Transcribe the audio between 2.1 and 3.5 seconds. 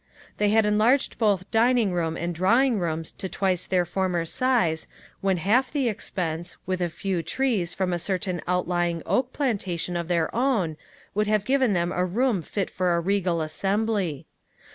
and drawing rooms to